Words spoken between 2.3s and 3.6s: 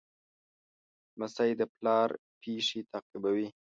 پېښې تعقیبوي.